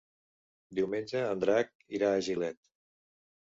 Diumenge 0.79 1.21
en 1.35 1.45
Drac 1.45 1.71
irà 2.01 2.11
a 2.17 2.25
Gilet. 2.31 2.61